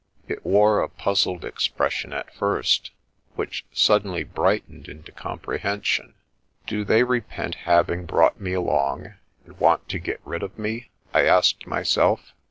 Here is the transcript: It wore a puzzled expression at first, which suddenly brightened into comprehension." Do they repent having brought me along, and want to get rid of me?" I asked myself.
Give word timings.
It 0.27 0.43
wore 0.43 0.81
a 0.81 0.89
puzzled 0.89 1.45
expression 1.45 2.11
at 2.11 2.33
first, 2.33 2.89
which 3.35 3.65
suddenly 3.71 4.23
brightened 4.23 4.87
into 4.87 5.11
comprehension." 5.11 6.15
Do 6.65 6.83
they 6.83 7.03
repent 7.03 7.53
having 7.53 8.07
brought 8.07 8.41
me 8.41 8.53
along, 8.53 9.13
and 9.45 9.59
want 9.59 9.87
to 9.89 9.99
get 9.99 10.19
rid 10.25 10.41
of 10.41 10.57
me?" 10.57 10.89
I 11.13 11.25
asked 11.25 11.67
myself. 11.67 12.33